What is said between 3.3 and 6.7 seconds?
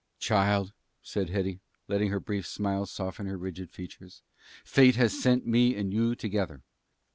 rigid features, "Fate has sent me and you together.